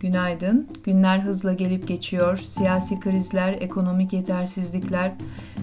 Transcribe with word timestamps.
Günaydın. 0.00 0.68
Günler 0.84 1.18
hızla 1.18 1.52
gelip 1.52 1.88
geçiyor. 1.88 2.36
Siyasi 2.36 3.00
krizler, 3.00 3.52
ekonomik 3.52 4.12
yetersizlikler, 4.12 5.12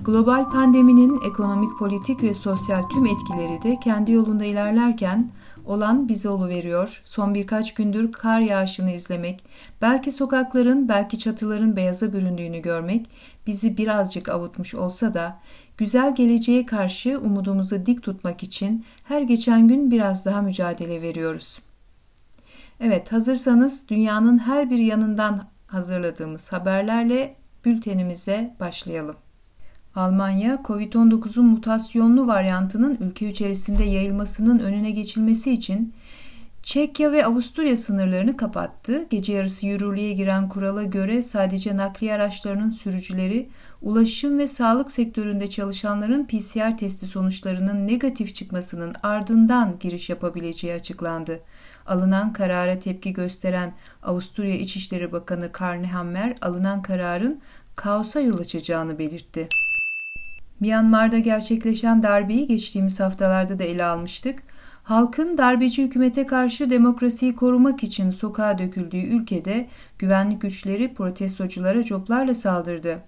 global 0.06 0.50
pandeminin 0.50 1.22
ekonomik, 1.30 1.80
politik 1.80 2.24
ve 2.24 2.34
sosyal 2.34 2.84
tüm 2.90 3.06
etkileri 3.06 3.64
de 3.64 3.80
kendi 3.84 4.12
yolunda 4.12 4.46
ilerlerken 4.46 5.32
olan 5.66 6.10
bize 6.10 6.30
veriyor. 6.30 7.02
Son 7.06 7.34
birkaç 7.34 7.74
gündür 7.74 8.12
kar 8.12 8.40
yağışını 8.40 8.92
izlemek, 8.92 9.44
belki 9.82 10.12
sokakların, 10.12 10.90
belki 10.90 11.20
çatıların 11.20 11.76
beyaza 11.76 12.14
büründüğünü 12.14 12.60
görmek 12.60 13.10
bizi 13.48 13.78
birazcık 13.78 14.30
avutmuş 14.30 14.76
olsa 14.76 15.14
da 15.14 15.40
güzel 15.78 16.16
geleceğe 16.16 16.66
karşı 16.66 17.20
umudumuzu 17.20 17.86
dik 17.86 18.04
tutmak 18.04 18.44
için 18.44 18.86
her 19.04 19.22
geçen 19.22 19.68
gün 19.68 19.92
biraz 19.92 20.26
daha 20.26 20.42
mücadele 20.42 21.02
veriyoruz. 21.02 21.60
Evet 22.80 23.12
hazırsanız 23.12 23.90
dünyanın 23.90 24.38
her 24.38 24.70
bir 24.70 24.78
yanından 24.80 25.44
hazırladığımız 25.68 26.54
haberlerle 26.54 27.36
bültenimize 27.66 28.56
başlayalım. 28.60 29.16
Almanya, 29.96 30.56
COVID-19'un 30.66 31.46
mutasyonlu 31.46 32.28
varyantının 32.28 32.98
ülke 33.02 33.28
içerisinde 33.30 33.84
yayılmasının 33.84 34.60
önüne 34.60 34.92
geçilmesi 34.92 35.52
için 35.52 35.94
Çekya 36.68 37.12
ve 37.12 37.26
Avusturya 37.26 37.78
sınırlarını 37.78 38.38
kapattı. 38.38 39.06
Gece 39.10 39.34
yarısı 39.34 39.66
yürürlüğe 39.66 40.14
giren 40.14 40.50
kurala 40.50 40.84
göre 40.84 41.22
sadece 41.22 41.78
nakliye 41.78 42.14
araçlarının 42.14 42.70
sürücüleri, 42.70 43.50
ulaşım 43.82 44.40
ve 44.40 44.48
sağlık 44.48 44.92
sektöründe 44.92 45.48
çalışanların 45.48 46.26
PCR 46.26 46.78
testi 46.78 47.06
sonuçlarının 47.06 47.88
negatif 47.88 48.36
çıkmasının 48.36 48.96
ardından 49.04 49.76
giriş 49.80 50.10
yapabileceği 50.10 50.74
açıklandı. 50.74 51.40
Alınan 51.86 52.34
karara 52.34 52.80
tepki 52.80 53.14
gösteren 53.14 53.74
Avusturya 54.04 54.56
İçişleri 54.56 55.12
Bakanı 55.12 55.52
Karl 55.52 55.84
Hammer 55.84 56.38
alınan 56.42 56.82
kararın 56.82 57.42
kaosa 57.76 58.20
yol 58.20 58.40
açacağını 58.40 59.00
belirtti. 59.00 59.48
Myanmar'da 60.60 61.20
gerçekleşen 61.20 62.04
darbeyi 62.04 62.48
geçtiğimiz 62.48 63.00
haftalarda 63.00 63.60
da 63.60 63.64
ele 63.64 63.84
almıştık. 63.84 64.40
Halkın 64.88 65.38
darbeci 65.38 65.84
hükümete 65.84 66.26
karşı 66.26 66.70
demokrasiyi 66.70 67.36
korumak 67.36 67.84
için 67.84 68.12
sokağa 68.12 68.58
döküldüğü 68.58 68.98
ülkede 68.98 69.68
güvenlik 70.00 70.42
güçleri 70.42 70.94
protestoculara 70.94 71.84
coplarla 71.84 72.36
saldırdı. 72.36 73.00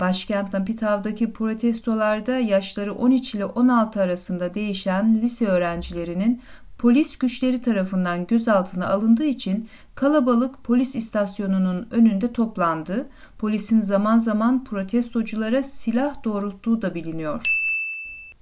Başkent 0.00 0.52
Napitav'daki 0.52 1.32
protestolarda 1.32 2.38
yaşları 2.38 2.94
13 2.94 3.34
ile 3.34 3.44
16 3.44 4.00
arasında 4.00 4.54
değişen 4.54 5.14
lise 5.14 5.46
öğrencilerinin 5.46 6.42
polis 6.78 7.18
güçleri 7.18 7.60
tarafından 7.60 8.26
gözaltına 8.26 8.88
alındığı 8.88 9.24
için 9.24 9.68
kalabalık 9.94 10.64
polis 10.64 10.96
istasyonunun 10.96 11.88
önünde 11.90 12.32
toplandı. 12.32 13.06
Polisin 13.38 13.80
zaman 13.80 14.18
zaman 14.18 14.64
protestoculara 14.64 15.62
silah 15.62 16.24
doğrulttuğu 16.24 16.82
da 16.82 16.94
biliniyor. 16.94 17.65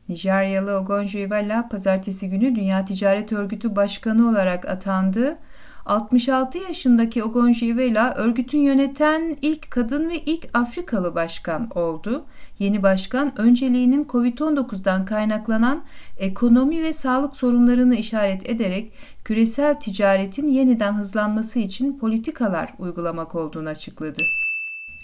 Nijeryalı 0.09 0.76
Ogonjo 0.76 1.19
Iweala 1.19 1.69
pazartesi 1.69 2.28
günü 2.28 2.54
Dünya 2.56 2.84
Ticaret 2.84 3.32
Örgütü 3.32 3.76
Başkanı 3.76 4.28
olarak 4.28 4.69
atandı. 4.69 5.38
66 5.87 6.59
yaşındaki 6.59 7.25
Ogonjo 7.25 7.66
Iweala 7.66 8.14
örgütün 8.14 8.59
yöneten 8.59 9.37
ilk 9.43 9.70
kadın 9.70 10.10
ve 10.10 10.19
ilk 10.19 10.47
Afrikalı 10.54 11.14
başkan 11.14 11.70
oldu. 11.75 12.25
Yeni 12.59 12.82
başkan 12.82 13.41
önceliğinin 13.41 14.04
COVID-19'dan 14.04 15.04
kaynaklanan 15.04 15.84
ekonomi 16.19 16.82
ve 16.82 16.93
sağlık 16.93 17.37
sorunlarını 17.37 17.94
işaret 17.97 18.48
ederek 18.48 18.93
küresel 19.25 19.75
ticaretin 19.75 20.48
yeniden 20.48 20.93
hızlanması 20.93 21.59
için 21.59 21.98
politikalar 21.98 22.75
uygulamak 22.78 23.34
olduğunu 23.34 23.69
açıkladı. 23.69 24.22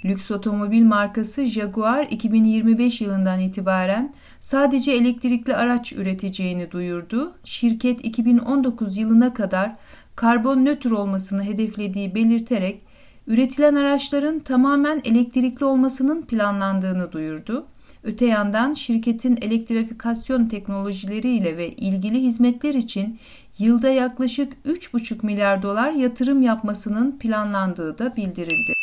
Lüks 0.05 0.31
otomobil 0.31 0.85
markası 0.85 1.45
Jaguar 1.45 2.07
2025 2.11 3.01
yılından 3.01 3.41
itibaren 3.41 4.15
sadece 4.41 4.93
elektrikli 4.93 5.55
araç 5.55 5.93
üreteceğini 5.93 6.71
duyurdu. 6.71 7.35
Şirket 7.45 8.05
2019 8.05 8.97
yılına 8.97 9.35
kadar 9.35 9.77
karbon 10.17 10.65
nötr 10.65 10.91
olmasını 10.91 11.45
hedeflediği 11.45 12.15
belirterek 12.15 12.83
üretilen 13.27 13.75
araçların 13.75 14.39
tamamen 14.39 15.01
elektrikli 15.05 15.65
olmasının 15.65 16.23
planlandığını 16.23 17.13
duyurdu. 17.13 17.67
Öte 18.05 18.27
yandan 18.27 18.75
şirketin 18.75 19.39
elektrifikasyon 19.43 20.47
teknolojileriyle 20.47 21.57
ve 21.57 21.71
ilgili 21.71 22.23
hizmetler 22.23 22.75
için 22.75 23.19
yılda 23.59 23.89
yaklaşık 23.89 24.53
3,5 24.67 25.27
milyar 25.27 25.63
dolar 25.63 25.93
yatırım 25.93 26.43
yapmasının 26.43 27.19
planlandığı 27.19 27.99
da 27.99 28.17
bildirildi. 28.17 28.80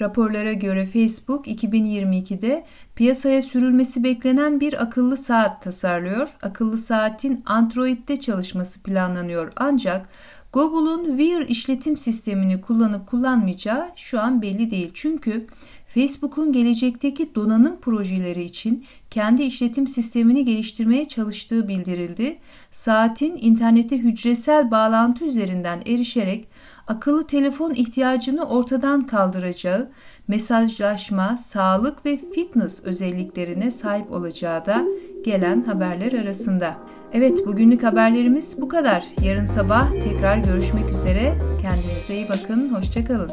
Raporlara 0.00 0.52
göre 0.52 0.86
Facebook 0.86 1.46
2022'de 1.46 2.64
piyasaya 2.94 3.42
sürülmesi 3.42 4.04
beklenen 4.04 4.60
bir 4.60 4.82
akıllı 4.82 5.16
saat 5.16 5.62
tasarlıyor. 5.62 6.28
Akıllı 6.42 6.78
saatin 6.78 7.42
Android'de 7.46 8.20
çalışması 8.20 8.82
planlanıyor 8.82 9.52
ancak 9.56 10.08
Google'un 10.52 11.04
Wear 11.16 11.40
işletim 11.40 11.96
sistemini 11.96 12.60
kullanıp 12.60 13.06
kullanmayacağı 13.06 13.90
şu 13.96 14.20
an 14.20 14.42
belli 14.42 14.70
değil. 14.70 14.90
Çünkü 14.94 15.46
Facebook'un 15.86 16.52
gelecekteki 16.52 17.34
donanım 17.34 17.80
projeleri 17.80 18.44
için 18.44 18.84
kendi 19.10 19.42
işletim 19.42 19.86
sistemini 19.86 20.44
geliştirmeye 20.44 21.04
çalıştığı 21.04 21.68
bildirildi. 21.68 22.38
Saatin 22.70 23.38
internete 23.40 23.98
hücresel 23.98 24.70
bağlantı 24.70 25.24
üzerinden 25.24 25.82
erişerek 25.86 26.48
akıllı 26.86 27.26
telefon 27.26 27.74
ihtiyacını 27.74 28.42
ortadan 28.42 29.06
kaldıracağı, 29.06 29.90
mesajlaşma, 30.28 31.36
sağlık 31.36 32.06
ve 32.06 32.16
fitness 32.34 32.84
özelliklerine 32.84 33.70
sahip 33.70 34.12
olacağı 34.12 34.66
da 34.66 34.84
gelen 35.24 35.64
haberler 35.64 36.12
arasında. 36.12 36.76
Evet 37.12 37.46
bugünlük 37.46 37.82
haberlerimiz 37.82 38.56
bu 38.60 38.68
kadar. 38.68 39.04
Yarın 39.24 39.46
sabah 39.46 39.90
tekrar 40.00 40.38
görüşmek 40.38 40.88
üzere. 40.88 41.34
Kendinize 41.62 42.14
iyi 42.14 42.28
bakın. 42.28 42.74
Hoşçakalın. 42.74 43.30